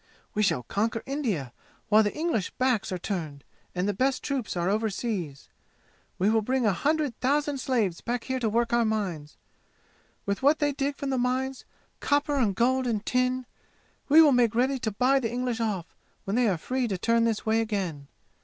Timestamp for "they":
10.57-10.71, 16.35-16.49